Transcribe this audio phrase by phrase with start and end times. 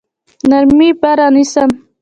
[0.49, 1.69] نرمي به رانیسم.